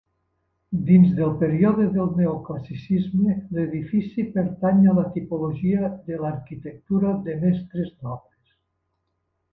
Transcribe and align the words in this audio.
Dins 0.85 1.09
del 1.17 1.33
període 1.41 1.83
del 1.97 2.07
neoclassicisme 2.21 3.35
l'edifici 3.57 4.25
pertany 4.39 4.81
a 4.93 4.95
la 5.01 5.03
tipologia 5.19 5.93
de 6.09 6.19
l'arquitectura 6.25 7.17
de 7.29 7.37
mestres 7.47 7.95
d'obres. 7.99 8.59